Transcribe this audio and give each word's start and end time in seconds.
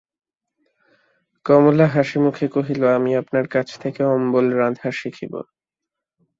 কমলা 1.45 1.85
হাসিমুখে 1.87 2.47
কহিল, 2.47 2.81
আমি 2.97 3.11
আপনার 3.15 3.45
কাছ 3.47 3.67
থেকে 3.79 4.01
অম্বল-রাঁধা 4.11 4.89
শিখিব। 4.91 5.33